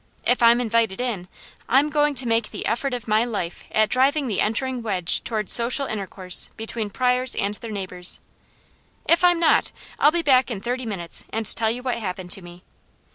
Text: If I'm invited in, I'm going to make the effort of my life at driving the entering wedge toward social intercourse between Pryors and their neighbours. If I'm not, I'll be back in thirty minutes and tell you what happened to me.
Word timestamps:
If 0.25 0.41
I'm 0.41 0.59
invited 0.59 0.99
in, 0.99 1.27
I'm 1.69 1.91
going 1.91 2.15
to 2.15 2.27
make 2.27 2.49
the 2.49 2.65
effort 2.65 2.95
of 2.95 3.07
my 3.07 3.23
life 3.23 3.65
at 3.71 3.87
driving 3.87 4.25
the 4.25 4.41
entering 4.41 4.81
wedge 4.81 5.23
toward 5.23 5.47
social 5.47 5.85
intercourse 5.85 6.49
between 6.57 6.89
Pryors 6.89 7.35
and 7.35 7.53
their 7.53 7.69
neighbours. 7.69 8.19
If 9.07 9.23
I'm 9.23 9.39
not, 9.39 9.71
I'll 9.99 10.09
be 10.09 10.23
back 10.23 10.49
in 10.49 10.59
thirty 10.59 10.87
minutes 10.87 11.25
and 11.29 11.45
tell 11.45 11.69
you 11.69 11.83
what 11.83 11.99
happened 11.99 12.31
to 12.31 12.41
me. 12.41 12.63